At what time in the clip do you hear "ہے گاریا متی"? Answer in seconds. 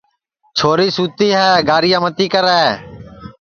1.37-2.25